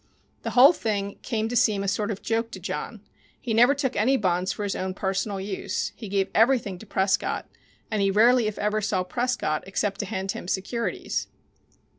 [0.41, 3.01] The whole thing came to seem a sort of joke to John.
[3.39, 5.91] He never took any bonds for his own personal use.
[5.95, 7.47] He gave everything to Prescott,
[7.91, 11.27] and he rarely, if ever, saw Prescott except to hand him securities.